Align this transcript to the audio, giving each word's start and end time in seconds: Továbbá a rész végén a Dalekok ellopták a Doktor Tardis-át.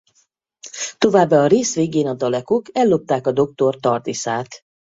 Továbbá 0.97 1.37
a 1.43 1.47
rész 1.47 1.75
végén 1.75 2.07
a 2.07 2.13
Dalekok 2.13 2.65
ellopták 2.71 3.27
a 3.27 3.31
Doktor 3.31 3.79
Tardis-át. 3.79 4.61